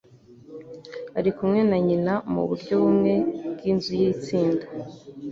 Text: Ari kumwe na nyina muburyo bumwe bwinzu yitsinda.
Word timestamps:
Ari 1.17 1.29
kumwe 1.37 1.61
na 1.69 1.77
nyina 1.87 2.13
muburyo 2.33 2.73
bumwe 2.83 3.13
bwinzu 3.53 3.91
yitsinda. 4.01 4.65